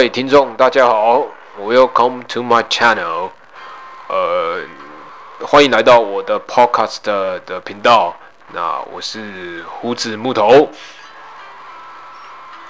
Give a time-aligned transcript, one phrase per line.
[0.00, 1.26] 各位听众，大家好
[1.60, 3.28] ，Welcome to my channel。
[4.08, 4.62] 呃，
[5.42, 8.16] 欢迎来到我的 Podcast 的频道。
[8.54, 10.70] 那我是胡子木头。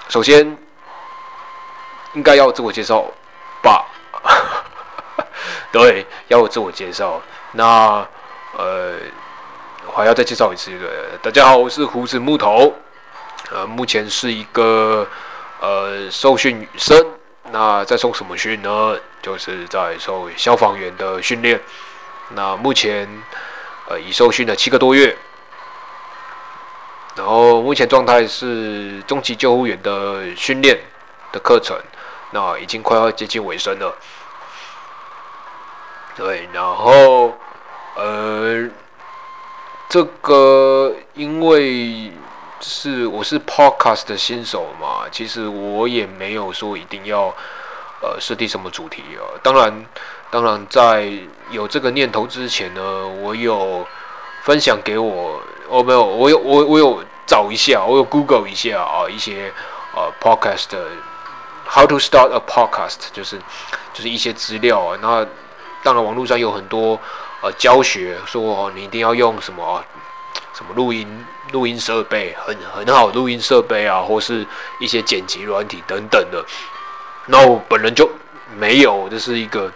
[0.09, 0.57] 首先，
[2.15, 3.05] 应该要自我介绍
[3.63, 3.85] 吧？
[5.71, 7.21] 对，要我自我介绍。
[7.53, 8.05] 那
[8.57, 8.95] 呃，
[9.87, 10.69] 我还要再介绍一次。
[11.21, 12.73] 大家好，我是胡子木头。
[13.51, 15.07] 呃，目前是一个
[15.61, 17.01] 呃受训生。
[17.51, 18.97] 那在受什么训呢？
[19.21, 21.61] 就是在受消防员的训练。
[22.29, 23.07] 那目前
[23.87, 25.17] 呃已受训了七个多月。
[27.15, 30.79] 然后目前状态是中级救护员的训练
[31.33, 31.77] 的课程，
[32.31, 33.93] 那已经快要接近尾声了。
[36.15, 37.37] 对，然后
[37.95, 38.69] 呃，
[39.89, 42.13] 这个因为
[42.61, 47.33] 是我是 podcast 的新手嘛，其实我也没有说一定要
[48.01, 49.23] 呃设定什么主题啊。
[49.41, 49.85] 当然，
[50.29, 51.11] 当然在
[51.49, 53.85] 有这个念头之前呢，我有
[54.43, 55.41] 分享给我。
[55.69, 59.53] 哦，没有，我有我我有找一下，我有 Google 一下啊，一些
[59.95, 60.85] 呃 podcast 的
[61.69, 63.39] How to start a podcast，就是
[63.93, 64.97] 就是一些资料啊。
[65.01, 65.25] 那
[65.81, 66.99] 当然网络上有很多
[67.41, 69.81] 呃教学，说哦你一定要用什么
[70.53, 74.45] 什么录音录音设备，很很好录音设备啊，或是
[74.79, 76.45] 一些剪辑软体等等的。
[77.27, 78.09] 那我本人就
[78.57, 79.71] 没有，这是一个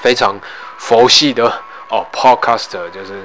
[0.00, 0.38] 非常
[0.78, 1.46] 佛系的
[1.88, 3.22] 哦 podcaster，就是。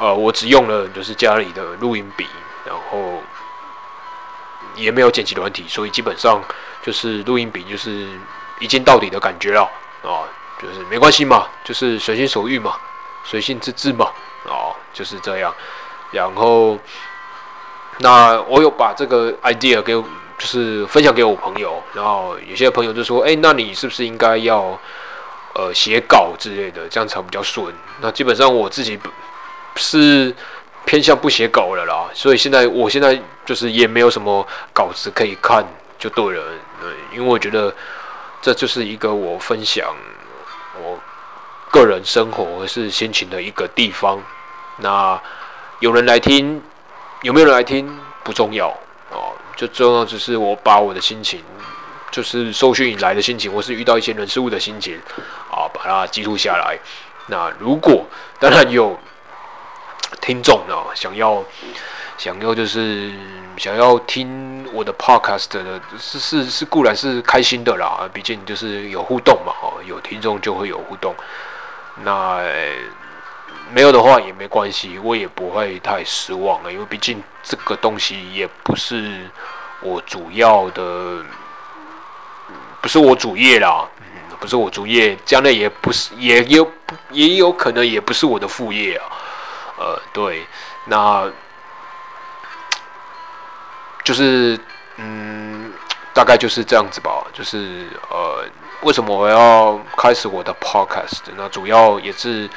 [0.00, 2.24] 呃，我只用了就是家里的录音笔，
[2.64, 3.20] 然后
[4.76, 6.40] 也没有剪辑软体，所以基本上
[6.84, 8.08] 就是录音笔就是
[8.60, 9.68] 一镜到底的感觉了
[10.04, 10.22] 啊，
[10.62, 12.78] 就是没关系嘛，就是随心所欲嘛，
[13.24, 14.12] 随性自治嘛，
[14.48, 15.54] 哦，就是这样。
[16.10, 16.76] 然后
[17.98, 20.04] 那我有把这个 idea 给就
[20.38, 24.78] 是分享给我朋友，然后有些朋友就说，哎，那你是不是应该要
[25.54, 27.72] 呃写稿之类的，这样才比较顺？
[28.00, 28.98] 那基本上我自己。
[29.80, 30.34] 是
[30.86, 33.16] 偏向不写稿了啦，所以现在我现在
[33.46, 35.64] 就是也没有什么稿子可以看，
[35.96, 36.42] 就对了。
[36.80, 37.72] 对，因为我觉得
[38.42, 39.94] 这就是一个我分享
[40.82, 40.98] 我
[41.70, 44.20] 个人生活或是心情的一个地方。
[44.78, 45.20] 那
[45.80, 46.62] 有人来听，
[47.22, 48.68] 有没有人来听不重要
[49.10, 51.42] 哦，就重要只是我把我的心情，
[52.10, 55.00] 就是受训以来的心情，或是遇到一些人事物的心情
[55.50, 56.78] 啊，把它记录下来。
[57.26, 58.04] 那如果
[58.38, 58.98] 当然有。
[60.22, 61.44] 听众呢，想要
[62.16, 63.12] 想要就是
[63.58, 71.14] 想要听我的 podcast 的，是是是固然是开心的啦，毕竟就是有互动嘛，哦，有听众就会有互动。
[72.04, 72.40] 那
[73.70, 79.28] 没有的话也没关系，我也不会太失望了，因为毕竟这个东西也不是
[79.80, 81.24] 我主要的，
[82.80, 86.72] 不是我主业啦，嗯，不是我主业，将来也不是，也有
[87.10, 89.04] 也有可能也不是我的副业啊。
[89.76, 90.44] 呃，对，
[90.86, 91.30] 那
[94.02, 94.58] 就是
[94.96, 95.72] 嗯，
[96.12, 97.24] 大概就是这样子吧。
[97.32, 98.44] 就是呃，
[98.82, 101.20] 为什么我要开始我的 podcast？
[101.36, 102.50] 那主要也是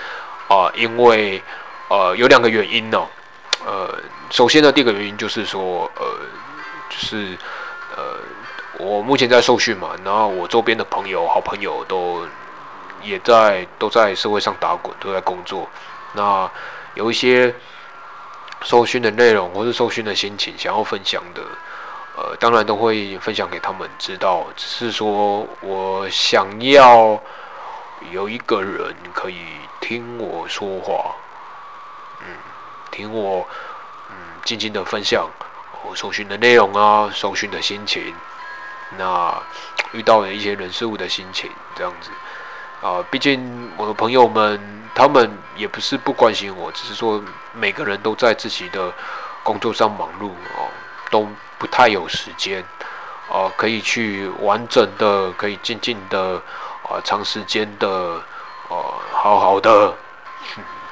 [0.52, 1.42] 啊，因为
[1.88, 3.02] 呃，有两个原因呢。
[3.66, 3.98] 呃，
[4.30, 6.06] 首先呢，第一个原因就是说，呃，
[6.90, 7.38] 就是
[7.96, 8.18] 呃，
[8.80, 12.28] 我目前在受训嘛，然后我周边的朋友、好朋友都
[13.02, 15.70] 也在都在社会上打滚，都在工作，
[16.14, 16.50] 那。
[16.94, 17.56] 有一些
[18.64, 21.42] 受训的内容或是受训的心情想要分享的，
[22.18, 24.46] 呃，当然都会分享给他们知道。
[24.58, 27.18] 只是说我想要
[28.10, 29.46] 有一个人可以
[29.80, 31.16] 听我说话，
[32.22, 32.28] 嗯，
[32.90, 33.48] 听我
[34.10, 35.30] 嗯静静的分享
[35.84, 38.14] 我搜寻的内容啊，搜寻的心情，
[38.98, 39.42] 那
[39.94, 42.10] 遇到的一些人事物的心情这样子。
[42.82, 44.60] 啊，毕竟我的朋友们，
[44.96, 48.92] 他们也不是不关心我，只是说每个人都在自己的
[49.44, 50.68] 工作上忙碌哦，
[51.12, 51.28] 都
[51.60, 52.64] 不太有时间，
[53.32, 56.42] 啊，可以去完整的、可以静静的、
[56.92, 57.88] 啊，长时间的、
[58.68, 58.76] 啊，
[59.14, 59.94] 好好的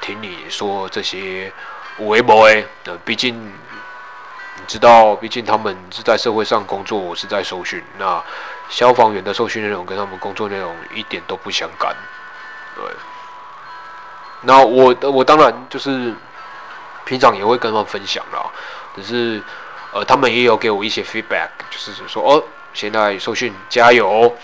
[0.00, 1.52] 听你说这些
[1.98, 3.52] 微博诶，呃，毕竟。
[4.62, 7.82] 你知道，毕竟他们是在社会上工作，我是在受训。
[7.98, 8.22] 那
[8.68, 11.96] 消防员的受训内容跟他们工作内容一点都不相干。
[12.76, 12.84] 对。
[14.42, 16.14] 那我我当然就是
[17.06, 18.50] 平常也会跟他们分享啦，
[18.94, 19.42] 只是
[19.92, 22.44] 呃，他们也有给我一些 feedback，就是说哦，
[22.74, 24.36] 现在受训加油，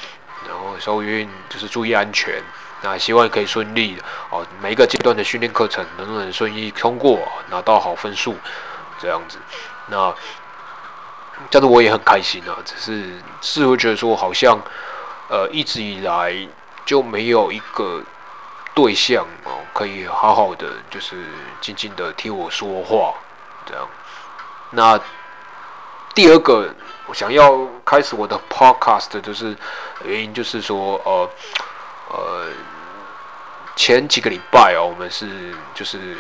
[0.81, 2.43] 收运就是注意安全，
[2.83, 3.97] 那希望可以顺利
[4.31, 7.21] 哦，每一个阶段的训练课程能不能顺利通过，
[7.51, 8.37] 拿到好分数，
[8.99, 9.39] 这样子。
[9.89, 10.15] 那
[11.51, 14.59] 但是我也很开心啊，只是是会觉得说好像
[15.29, 16.35] 呃一直以来
[16.85, 18.03] 就没有一个
[18.75, 21.25] 对象哦，可以好好的就是
[21.61, 23.15] 静静的听我说话
[23.65, 23.87] 这样。
[24.71, 24.99] 那
[26.15, 26.75] 第二个
[27.07, 29.57] 我想要开始我的 podcast 就是
[30.05, 31.31] 原因就是说呃
[32.09, 32.47] 呃
[33.77, 36.17] 前几个礼拜啊，我们是就是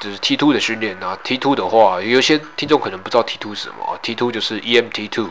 [0.00, 5.30] 就是 T two 的训练啊，T two 的话，有些听众可能不知道 T two 是什么，T two 就是 EMT two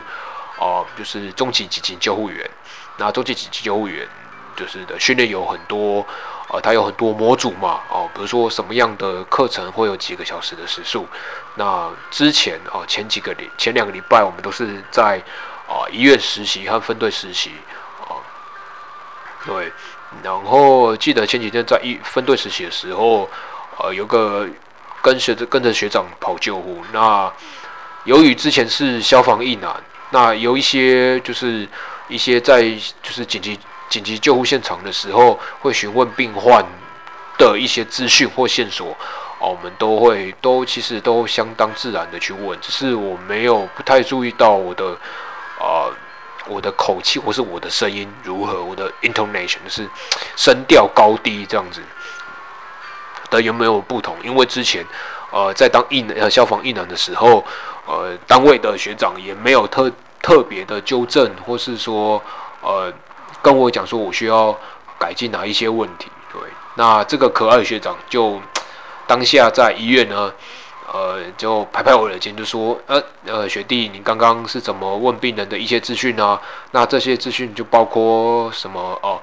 [0.58, 2.50] 啊，就是中级紧急救护员。
[2.96, 4.10] 那中级紧急救护员
[4.56, 6.08] 就是的训练有很多，
[6.54, 11.08] 啊，它有很多模组嘛，哦，比如说什么样的课程会有几个小时的时数。
[11.56, 15.20] 那之前啊，前几个礼前两个礼拜，我们都是在
[15.68, 17.52] 啊医院实习和分队实习
[18.08, 18.22] 啊，
[19.48, 19.74] 对。
[20.22, 23.28] 然后记得前几天在一分队实习的时候，
[23.80, 24.48] 呃，有个
[25.02, 26.84] 跟学着跟着学长跑救护。
[26.92, 27.34] 那
[28.04, 29.76] 由于之前是消防一男，
[30.12, 31.68] 那有一些就是
[32.08, 32.62] 一些在
[33.02, 36.66] 就是紧急紧急救护现场的时候，会询问病患
[37.38, 38.96] 的一些资讯或线索，
[39.40, 44.98] 哦，我们都会都其实都相当自然的去问，只是我没有不太注意到我的
[45.60, 45.92] 啊。
[46.46, 48.62] 我的口气或是我的声音如何？
[48.62, 49.88] 我的 intonation 是
[50.36, 51.82] 声调高低这样子
[53.30, 54.14] 的有没有不同？
[54.22, 54.86] 因为之前
[55.32, 57.46] 呃在当一呃消防一男的时候，
[57.86, 59.90] 呃单位的学长也没有特
[60.22, 62.22] 特别的纠正，或是说
[62.60, 62.92] 呃
[63.44, 64.58] 跟我讲说我需要
[64.98, 66.08] 改进哪一些问题。
[66.32, 66.42] 对，
[66.74, 68.42] 那这个可爱学长就
[69.06, 70.34] 当下在医院呢。
[70.94, 76.40] 呃，就拍拍我的肩，就说，呃呃，学弟，你刚刚是怎么问病人的一些资讯呢？
[76.72, 79.00] 那这些资讯就包括什么？
[79.02, 79.20] 哦，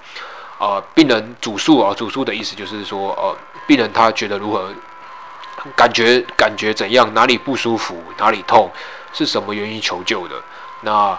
[0.58, 3.37] 呃，病人主诉啊，主诉的意思就是说，呃，
[3.69, 4.69] 病人他觉得如何，
[5.76, 8.69] 感觉感觉怎样，哪里不舒服，哪里痛，
[9.12, 10.34] 是什么原因求救的？
[10.81, 11.17] 那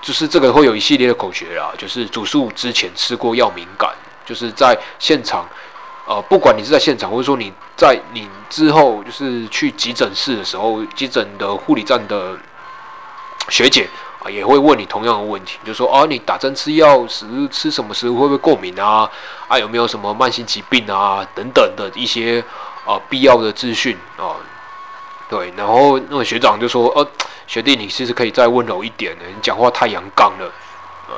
[0.00, 3.90] 就是这个会有一系列的口诀啦，就是主诉之前吃过药敏感，
[4.24, 5.46] 就是在现场。
[6.08, 12.38] 呃，不管你是在现场，或者说你在你之后就是去急诊室的时候，急诊的护理站的
[13.48, 13.88] 学姐
[14.22, 19.10] 啊，也会问你同样的问题，就说啊，你打针吃药时吃什么食物会不会过敏啊？
[19.48, 21.26] 啊，有没有什么慢性疾病啊？
[21.34, 22.40] 等等的一些
[22.84, 24.38] 啊必要的资讯啊，
[25.28, 25.52] 对。
[25.56, 27.04] 然后那个学长就说，呃，
[27.46, 30.52] 学弟，你其实可以再温柔一点的，你讲话太阳刚了。
[31.08, 31.16] 对。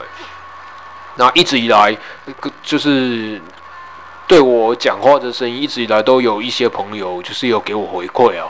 [1.17, 1.97] 那一直以来，
[2.63, 3.41] 就是。
[4.29, 8.45] 对我讲话的声音，一直以来都有一些朋友就是有给我回馈啊，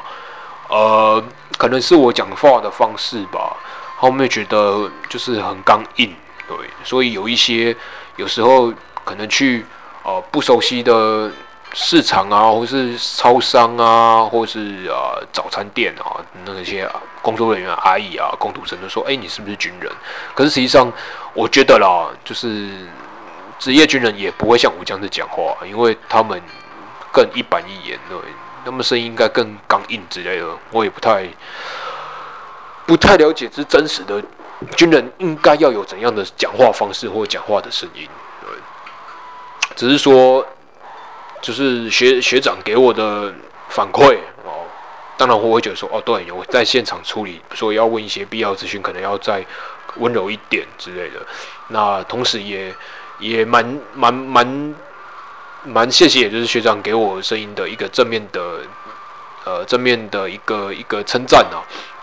[0.68, 1.24] 呃，
[1.56, 3.56] 可能是我讲话的方式吧，
[3.96, 6.12] 后面觉得就是很刚硬，
[6.48, 7.76] 对，所以有一些
[8.16, 9.64] 有时候可能去
[10.02, 11.30] 呃不熟悉的
[11.74, 16.88] 市场啊，或是超商啊，或是啊早餐店啊，那些
[17.22, 19.90] 工作人员阿姨啊、工读生都说，哎，你是不是军人？
[20.34, 20.92] 可是实际上，
[21.34, 22.68] 我觉得啦，就是。
[23.58, 26.40] 职业军人也不会像我这样讲话，因为他们
[27.10, 28.16] 更一板一眼，对，
[28.64, 30.46] 他们声音应该更刚硬之类的。
[30.70, 31.28] 我也不太
[32.86, 34.22] 不太了解，这真实的
[34.76, 38.08] 军人应该要有怎样的讲话方式或讲话的声音，
[38.42, 38.50] 对。
[39.74, 40.46] 只是说，
[41.40, 43.32] 就是学学长给我的
[43.68, 44.66] 反馈哦，
[45.16, 49.44] 当然我会觉得说，哦，对，我在现场处理，说要问一些必要资讯，可能要再
[49.96, 51.26] 温柔一点之类的。
[51.68, 52.74] 那同时也。
[53.20, 54.74] 也蛮蛮蛮
[55.64, 58.60] 蛮谢谢，就是学长给我声音的一个正面的
[59.44, 61.58] 呃正面的一个一个称赞啊。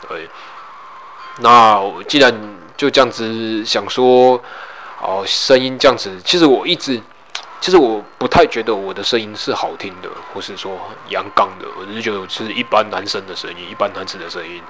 [0.09, 0.27] 对，
[1.39, 2.33] 那既然
[2.75, 4.43] 就这样子想说，
[5.01, 7.01] 哦，声音这样子，其实我一直
[7.65, 10.79] 其实我不太觉得我的声音是好听的，或是说
[11.09, 14.61] 阳刚的，我只是觉得是一般男生的声音，一般男子的声音，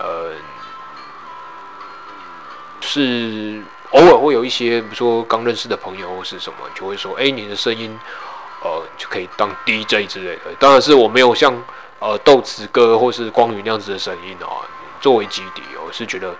[0.00, 0.32] 呃，
[2.80, 3.62] 是。
[3.92, 7.96] 偶尔会有一些，比如说刚认识的朋友或是什么，就会说：“哎，你的声音，
[8.64, 11.54] 呃，就可以当 DJ 之类的。”当然是我没有像
[12.00, 14.66] 呃豆子哥或是光宇那样子的声音啊，
[15.00, 16.34] 作为基底，我是觉得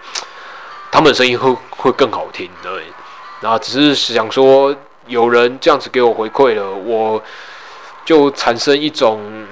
[0.90, 2.50] 他们的声音会会更好听。
[2.64, 2.92] 对，
[3.40, 4.76] 那只是想说，
[5.09, 7.23] 有人这样子给我回馈了，我
[8.05, 9.47] 就产生一种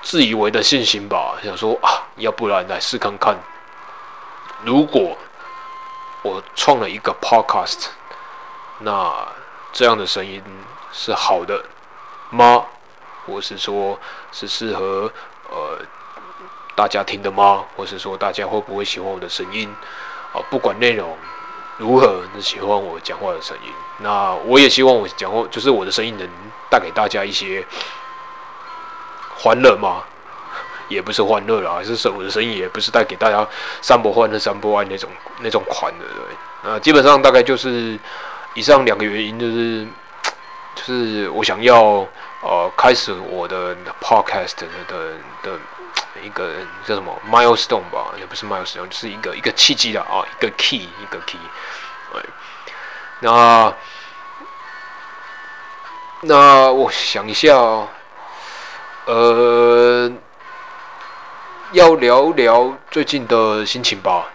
[0.00, 3.36] 自以为的信心吧，想说啊，要不然来试看看，
[4.64, 5.16] 如果。
[6.22, 7.86] 我创了一个 podcast，
[8.80, 9.28] 那
[9.72, 10.42] 这样的声音
[10.92, 11.64] 是好的
[12.30, 12.64] 吗？
[13.24, 13.98] 或是说，
[14.32, 15.10] 是适合
[15.48, 15.78] 呃
[16.74, 17.64] 大家听的吗？
[17.76, 19.72] 或是说，大家会不会喜欢我的声音？
[20.32, 21.16] 啊，不管内容
[21.78, 23.72] 如何，喜欢我讲话的声音。
[23.98, 26.28] 那我也希望我讲话，就是我的声音能
[26.70, 27.64] 带给大家一些
[29.36, 30.02] 欢乐吗？
[30.88, 33.46] 也不是欢乐啦，是我的声音也不是带给大家
[33.82, 36.36] 散播欢乐、散播爱那种那种款的，对。
[36.64, 37.98] 那，基本上大概就是
[38.54, 39.86] 以上两个原因，就是
[40.74, 42.06] 就是我想要
[42.42, 45.58] 呃开始我的 podcast 的的的
[46.28, 46.52] 一个
[46.84, 51.38] 叫什么 milestone 吧，也不是 milestone，就是一个一个契机的啊，一个 key，一个 key，
[52.14, 52.20] 哎。
[53.20, 53.74] 那
[56.20, 57.56] 那我想一下，
[59.06, 60.12] 呃，
[61.72, 64.26] 要聊聊最近的心情吧。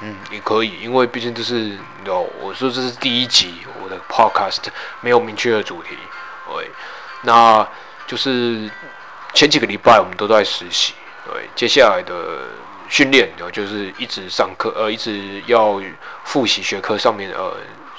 [0.00, 4.62] 嗯，也可以，因为毕竟这是有我说这是第一集，我的 podcast
[5.00, 5.98] 没有明确的主题。
[6.46, 6.70] 对，
[7.22, 7.66] 那
[8.06, 8.70] 就是
[9.34, 10.94] 前几个礼拜我们都在实习。
[11.30, 12.48] 对，接下来的
[12.88, 15.80] 训练，然后就是一直上课，呃，一直要
[16.24, 17.54] 复习学科上面呃。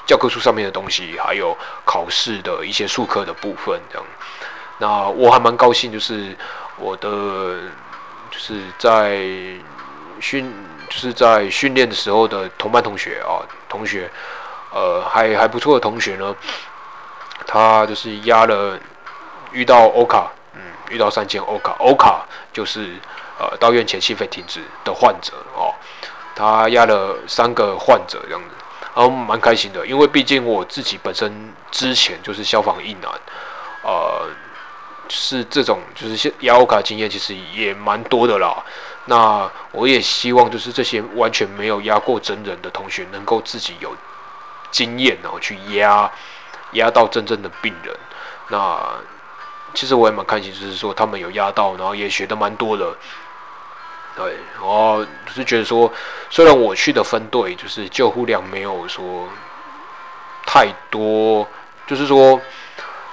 [0.05, 1.55] 教科书上面的东西，还有
[1.85, 4.03] 考试的一些术科的部分，这样。
[4.79, 6.35] 那我还蛮高兴，就是
[6.77, 7.09] 我的
[8.31, 9.19] 就是在
[10.19, 10.51] 训
[10.89, 14.09] 就是在训练的时候的同班同学啊，同学，
[14.73, 16.35] 呃，还还不错的同学呢。
[17.45, 18.79] 他就是压了
[19.51, 22.95] 遇到欧卡，嗯，遇到三千欧卡，欧卡就是
[23.39, 25.73] 呃到院前心肺停止的患者哦，
[26.35, 28.49] 他压了三个患者这样子。
[28.95, 33.09] 然后蛮开心的，因为毕竟我自己本身之前就是消防一男，
[33.83, 34.27] 呃，
[35.07, 38.61] 是这种就是压欧卡经验其实也蛮多的啦。
[39.05, 43.95] 那我也希望就是这些完全没有压过真人的同学，能够自己有
[44.69, 46.11] 经验，然后去压
[46.73, 47.95] 压到真正的病人。
[48.49, 48.81] 那
[49.73, 52.93] 其实我也蛮开心，就是说他们有压到，然后也学的蛮多的。
[54.15, 55.91] 对，然后就是觉得说，
[56.29, 59.27] 虽然我去的分队就是救护量没有说
[60.45, 61.47] 太多，
[61.87, 62.39] 就是说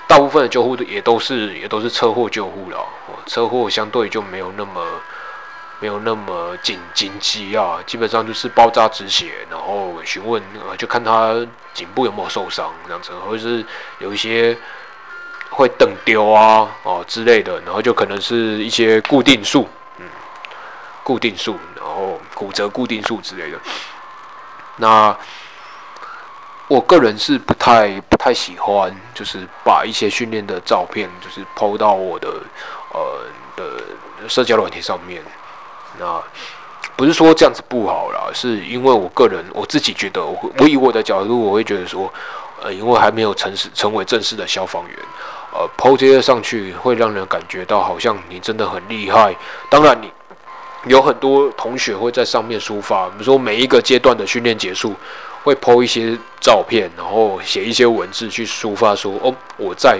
[0.08, 2.78] 大部分的救护也都是也都是车祸救护了，
[3.26, 4.84] 车祸相对就没有那么
[5.78, 11.34] 没有那么紧紧急啊，基本上就是包扎止血，然后询问呃就看他
[11.72, 13.64] 颈部有没有受伤这样子，或者是
[13.98, 14.56] 有一些
[15.50, 19.68] 会等丢啊哦之类的，然后就可能是一些固定术。
[21.06, 23.56] 固定数，然后骨折固定数之类的。
[24.78, 25.16] 那
[26.66, 32.28] 我个人是不太不太喜欢，就是把一些训练的照片，就是抛到我的
[32.92, 33.22] 呃
[33.54, 35.22] 的社交软体上面。
[35.96, 36.20] 那
[36.96, 42.12] 不是说这样子不好啦，是因为我个人我自己觉得，我我以我的角度，我会觉得说，
[42.60, 44.98] 呃，因为还没有成成为正式的消防员，
[45.52, 49.32] 呃，抛这些上去会让人感觉到好像你真的很厉害。
[49.70, 50.12] 当然你。
[50.86, 54.94] 有很多同学会在上面抒发，比如说每一个阶段的训练结束，
[55.42, 59.98] 会 po 一些照片，然后写一些文字去抒发说：“哦，我在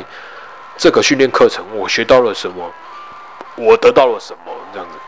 [0.78, 2.71] 这个训练课程我学到了什么，
[3.57, 4.99] 我得到了什么。”这样子，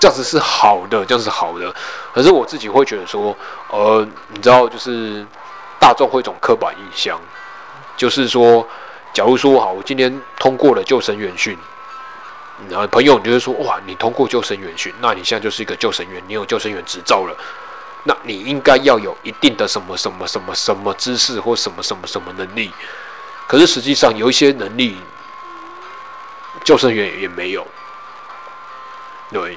[0.00, 1.72] 这样子是好的，这样是好的。
[2.12, 3.36] 可是我自己会觉得说，
[3.70, 5.24] 呃，你知道，就是
[5.78, 7.20] 大众会一种刻板印象，
[7.96, 8.66] 就是说，
[9.12, 11.56] 假如说好，我今天通过了救生员训。
[12.68, 17.36] 然后朋友，你就会说哇，你通过救生员训，那你现在就是一个救生员，你有救生员执照了，
[18.02, 22.72] 那你应该要有一定的什么什么什么什么知识或什么什么什么能力。
[23.46, 24.98] 可是实际上有一些能力，
[26.64, 27.64] 救生员也没有。
[29.30, 29.56] 对，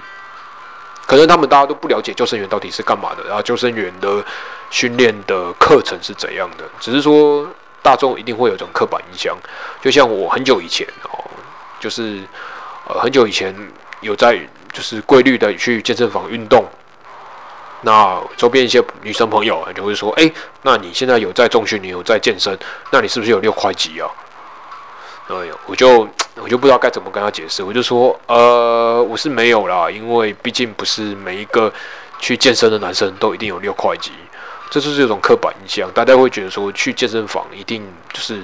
[1.07, 4.23] 可能他们大家都不了解救生员到底是干嘛的，然后救生员的
[4.69, 7.49] 训练的课程是怎样的，只是说
[7.81, 9.35] 大众一定会有一种刻板印象，
[9.81, 11.25] 就像我很久以前哦，
[11.79, 12.21] 就是。
[12.87, 13.55] 呃，很久以前
[14.01, 14.39] 有在
[14.73, 16.65] 就是规律的去健身房运动，
[17.81, 20.31] 那周边一些女生朋友就会说：“哎，
[20.63, 22.57] 那你现在有在重训，你有在健身，
[22.91, 24.09] 那你是不是有六块肌啊？”
[25.29, 31.71] 哎呦，我就我就不知道该怎么跟他解释，我就说：“呃，我是没有啦，因为毕竟不是每一个
[32.19, 34.11] 去健身的男生都一定有六块肌，
[34.69, 38.41] 这就是一种刻板印象，大家会觉得说去健身房一定就是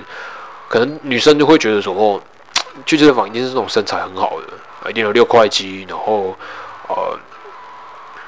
[0.68, 2.22] 可能女生就会觉得说哦。”
[2.86, 6.36] 去健身房一定是这种身材很好的，一定有六块肌，然后
[6.88, 7.20] 呃，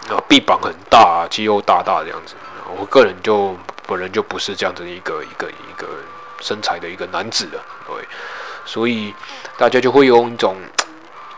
[0.10, 2.36] 后臂膀很大，肌肉大大这样子。
[2.77, 3.56] 我个人就
[3.88, 5.88] 本人就不是这样子一个一个一个
[6.39, 8.08] 身材的一个男子的，对，
[8.65, 9.13] 所以
[9.58, 10.56] 大家就会用一种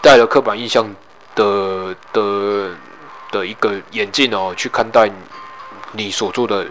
[0.02, 0.88] 带了刻板印象
[1.36, 2.72] 的的
[3.32, 5.10] 的一个眼镜哦，去看待
[5.92, 6.66] 你所做的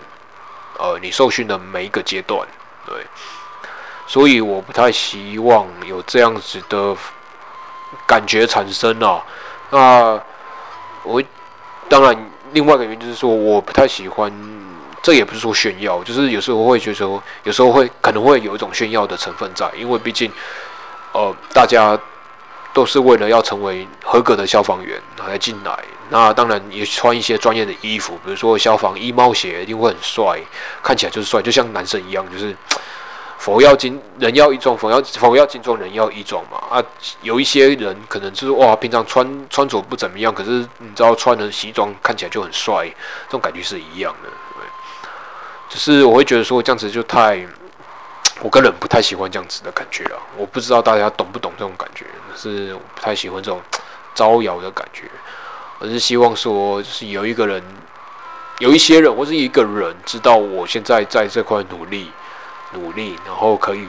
[0.78, 2.46] 呃，你受训的每一个阶段，
[2.86, 3.06] 对。
[4.10, 6.96] 所以我不太希望有这样子的
[8.08, 9.22] 感觉产生啊。
[9.70, 10.20] 那
[11.04, 11.22] 我
[11.88, 14.28] 当然另外一个原因就是说，我不太喜欢，
[15.00, 20.28] 这也不是说炫耀，就是有时候会觉得说，有时候会可能会有一种炫耀的成分在，因为毕竟
[21.12, 21.96] 呃大家
[22.72, 30.40] 都是为了要成为合格的消防员才进来，那当然也穿一些专业的衣服，比如说消防衣帽鞋，一定会很帅，
[30.82, 32.56] 看起来就是帅，就像男生一样，就是
[33.40, 36.58] 佛要金人要衣装，佛要佛要金装，人要衣装嘛。
[36.68, 36.84] 啊，
[37.22, 42.86] 有一些人可能就是哇，平常穿穿着不怎么样，可是你知道穿了西装看起来就很帅，
[43.28, 44.28] 这种感觉是一样的。
[44.28, 44.68] 对，
[45.70, 47.46] 只是我会觉得说这样子就太。
[48.42, 53.60] 我个人不太喜欢这样子的感觉了，我不知道大家懂不懂这种感觉，是我不太喜欢这种
[54.14, 55.10] 招摇的感觉。
[55.78, 57.62] 我是希望说，就是有一个人，
[58.58, 62.10] 有一些人或是一个人知道我现在在这块努力，
[62.72, 63.88] 努力，然后可以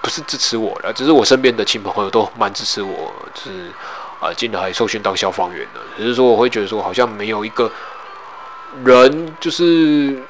[0.00, 3.72] 不是支持我了，只是我身边的亲朋友都蛮支持我，是
[4.20, 5.80] 啊进来受训当消防员的。
[5.96, 7.70] 只是说我会觉得说，好像没有一个
[8.84, 10.22] 人就是。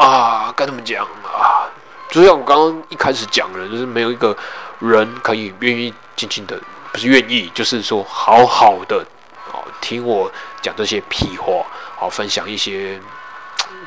[0.00, 1.66] 啊，该怎么讲啊？
[2.08, 4.36] 就像我刚刚一开始讲的，就是没有一个
[4.78, 6.56] 人可以愿意静静的，
[6.92, 9.04] 不是愿意，就是说好好的
[9.52, 10.30] 哦，听我
[10.62, 13.00] 讲这些屁话，好分享一些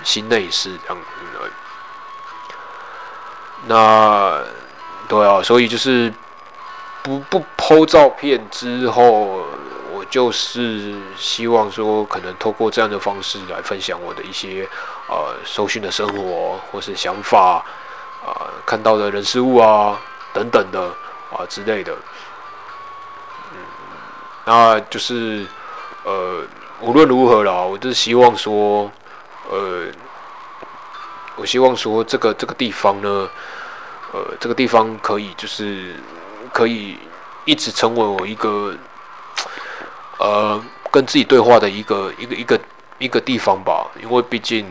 [0.04, 1.52] 心内事这样子。
[3.68, 4.44] 那
[5.08, 6.12] 对啊，所以就是
[7.04, 9.46] 不不剖照片之后。
[9.94, 14.68] 我就是希望说，可能透过这样的方式来分享我的一些
[15.10, 17.64] 呃搜寻的生活或是想法
[18.26, 20.00] 啊，看到的人事物啊
[20.34, 20.82] 等等的
[21.30, 21.94] 啊之类的。
[24.46, 25.46] 那就是
[26.06, 26.42] 呃
[26.80, 28.90] 无论如何啦，我就是希望说，
[29.52, 29.86] 呃，
[31.36, 33.30] 我希望说这个这个地方呢，
[34.14, 35.96] 呃，这个地方可以就是
[36.54, 36.98] 可以
[37.46, 38.76] 一直成为我一个。
[40.20, 42.60] 呃，跟自己对话的一个一个一个
[43.00, 44.64] 一个地方吧，因为毕竟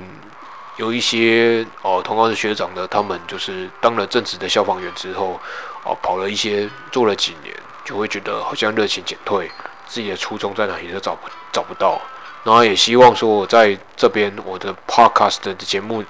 [0.77, 5.41] 有一些哦，同样是学长的，他们就是当了正职的消防员之后，
[5.83, 7.53] 哦，跑了一些做了几年，
[7.85, 9.51] 就会觉得好像热情减退，
[9.89, 12.01] 自己的初衷在哪里都找不找不到。
[12.43, 16.03] 然后也希望说，我在这边我的 podcast 的节目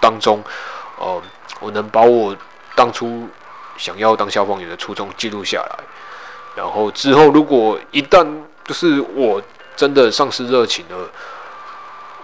[0.00, 0.42] 当中，
[0.98, 1.22] 呃，
[1.60, 2.36] 我能把我
[2.74, 3.28] 当初
[3.76, 5.78] 想要当消防员的初衷记录下来，
[6.56, 8.26] 然后之后如果一旦
[8.64, 9.40] 就是我
[9.76, 11.10] 真的丧失热情了，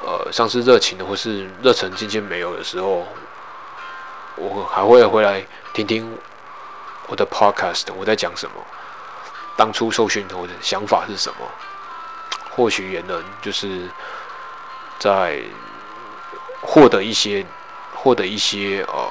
[0.05, 3.07] 呃，丧失热情了，或是热忱渐渐没有的时候，
[4.35, 6.19] 我还会回来听听
[7.07, 8.57] 我的 podcast，我在讲什么，
[9.57, 11.47] 当初受训的我的想法是什么，
[12.55, 13.89] 或许也能就是
[14.99, 15.41] 在
[16.61, 17.45] 获得一些
[17.95, 19.11] 获得一些呃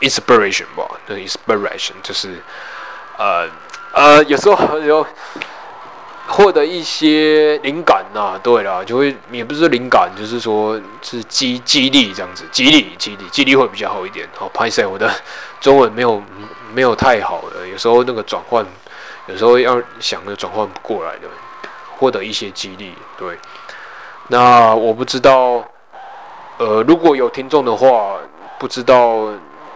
[0.00, 2.42] inspiration 吧，那 inspiration 就是
[3.16, 3.48] 呃。
[3.92, 5.06] 呃，有时候有
[6.26, 14.28] 获得一些灵感呐，对啦，就会也不是灵感，就是说是激激励这样子，激励激励激励会比较好一点。
[14.36, 15.10] 好，拍摄我的
[15.62, 16.22] 中文没有
[16.74, 18.66] 没有太好的，有时候那个转换，
[19.26, 21.28] 有时候要想的转换不过来的，
[21.96, 23.38] 获得一些激励，对。
[24.28, 25.64] 那我不知道，
[26.58, 28.16] 呃，如果有听众的话，
[28.58, 29.28] 不知道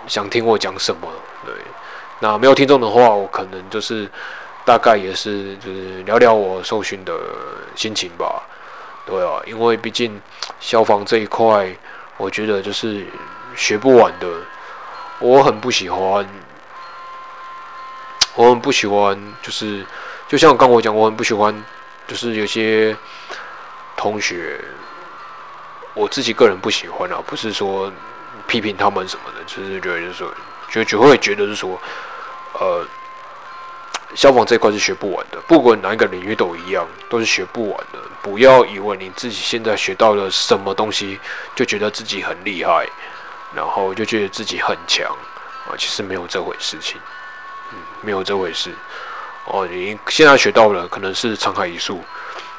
[0.07, 1.09] 想听我讲什么，
[1.45, 1.55] 对。
[2.21, 4.09] 那没有听众的话，我可能就是
[4.65, 7.15] 大概也是就是聊聊我受训的
[7.75, 8.43] 心情吧，
[9.07, 10.21] 对啊，因为毕竟
[10.61, 11.75] 消防这一块，
[12.19, 13.07] 我觉得就是
[13.57, 14.29] 学不完的，
[15.19, 16.27] 我很不喜欢，
[18.35, 19.85] 我很不喜欢，就是
[20.29, 21.55] 就像刚我讲，我很不喜欢，
[22.07, 22.97] 就是有些
[23.97, 24.61] 同学，
[25.95, 27.93] 我自己个人不喜欢啊，不是说
[28.47, 30.35] 批评他们什么的，就是觉得就是说，
[30.71, 31.81] 就就会觉得是说。
[32.53, 32.85] 呃，
[34.17, 37.99] 消防这一块是学不完的，不管哪一个领域都一样，都是学不完的。
[38.21, 41.19] 不要以为你自己现在学到了什么东西，
[41.55, 42.89] 就觉得自己很厉害，
[43.55, 45.07] 然后就觉得自己很强
[45.65, 47.01] 啊，其实没有这回事情，
[48.03, 48.73] 没有这回事。
[49.47, 52.01] 哦，你现在学到了，可能是沧海一粟，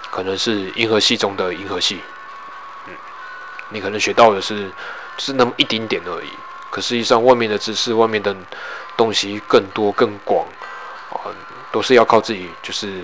[0.10, 2.00] 可能是银河系中的银河系，
[2.88, 2.93] 嗯，
[3.69, 4.71] 你可能学到的是
[5.17, 6.30] 是那么一丁点而已。
[6.69, 8.36] 可实际上，外面的知识，外面的。
[8.97, 10.45] 东西更多更广，
[11.10, 11.26] 啊，
[11.71, 13.02] 都是要靠自己，就是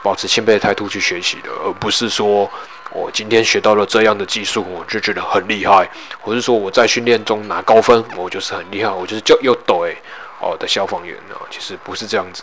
[0.00, 2.50] 保持谦卑的态度去学习的，而不是说
[2.90, 10.00] 我今天学到了这样的技术，我就觉得很厉害，或是说我在训练中拿高分，我就是很厉害，我就是就又抖诶
[10.46, 11.36] 哦的消防员呢。
[11.50, 12.42] 其实不是这样子。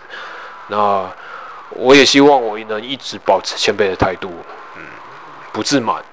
[0.67, 1.09] 那
[1.69, 4.31] 我也希望我能一直保持谦卑的态度，
[4.75, 4.83] 嗯，
[5.51, 6.03] 不自满。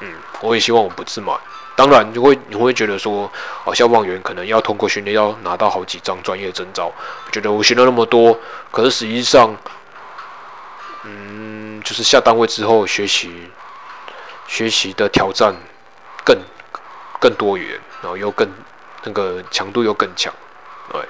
[0.00, 1.38] 嗯，我也希望我不自满。
[1.76, 3.30] 当然，你会你会觉得说，
[3.64, 6.92] 哦，消防员可能要通过训练，要拿到好几张专业证照。
[7.32, 8.38] 觉得我学了那么多，
[8.70, 9.56] 可是实际上，
[11.04, 13.50] 嗯，就是下单位之后学习，
[14.46, 15.54] 学习的挑战
[16.22, 16.36] 更
[17.18, 18.46] 更多元，然后又更
[19.04, 20.32] 那个强度又更强。
[20.92, 21.00] 对，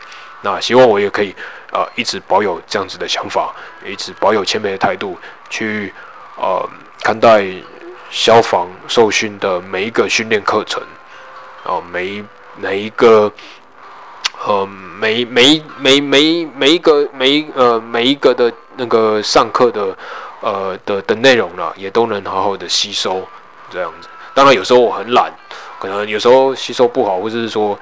[0.42, 1.34] 那希望我也可以
[1.72, 5.92] 呃一直保有这样子的想法，一直保有谦卑的态度去
[6.36, 6.68] 呃
[7.02, 7.46] 看待
[8.10, 10.82] 消防受训的每一个训练课程，
[11.64, 12.24] 哦，每一
[12.56, 13.32] 每一个
[14.44, 19.96] 呃每每每每每一个每呃每一个的那个上课的
[20.40, 23.26] 呃的的内容呢，也都能好好的吸收
[23.70, 24.08] 这样子。
[24.34, 25.32] 当然有时候我很懒，
[25.80, 27.76] 可能有时候吸收不好，或者是说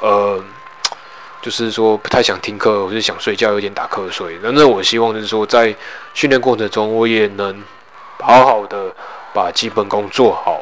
[0.00, 0.40] 呃。
[1.40, 4.36] 就是说不太想听课，或者想睡觉，有点打瞌睡。
[4.42, 5.72] 那那我希望就是说，在
[6.12, 7.62] 训练过程中，我也能
[8.18, 8.92] 好好的
[9.32, 10.60] 把基本功做好。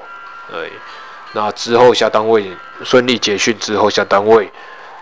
[0.51, 0.70] 对，
[1.33, 2.53] 那之后下单位
[2.85, 4.53] 顺利结训之后下单位，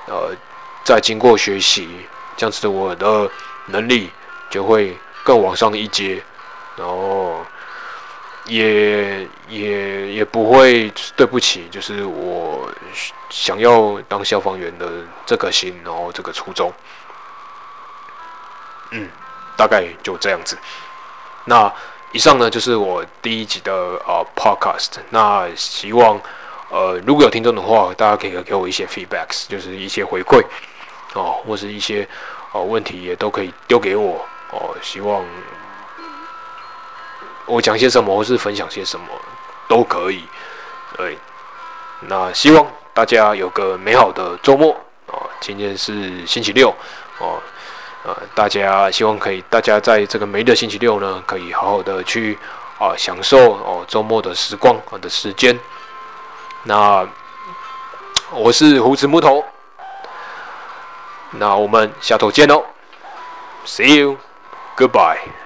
[0.06, 0.30] 呃，
[0.84, 1.88] 再经过学习，
[2.36, 3.28] 这样子我的
[3.66, 4.08] 能力
[4.48, 6.22] 就会更往上一阶，
[6.76, 7.44] 然后。
[8.46, 12.70] 也也也不会对不起，就是我
[13.30, 14.86] 想要当消防员的
[15.24, 16.70] 这个心，然后这个初衷，
[18.90, 19.08] 嗯，
[19.56, 20.58] 大概就这样子。
[21.46, 21.72] 那
[22.12, 24.90] 以上呢，就是我第一集的呃 podcast。
[25.08, 26.20] 那希望
[26.70, 30.44] 呃如果有听众的话，大家可以给我一些 feedbacks，就是一些回馈
[31.14, 32.06] 哦，或是一些
[32.52, 34.76] 哦问题也都可以丢给我哦。
[34.82, 35.24] 希望。
[37.46, 39.06] 我讲些什么，或是分享些什么，
[39.68, 40.24] 都可以。
[40.96, 41.18] 对，
[42.00, 44.74] 那希望大家有个美好的周末
[45.06, 45.28] 哦。
[45.40, 46.74] 今天是星期六
[47.18, 47.40] 哦，
[48.04, 52.38] 呃，大家希望可以，大家在这个每的星期六呢，可以好好的去
[52.78, 55.58] 啊享受哦周末的时光的时间。
[56.62, 57.06] 那
[58.30, 59.44] 我是胡子木头，
[61.32, 62.64] 那我们下头见喽
[63.66, 65.43] ，See you，Goodbye。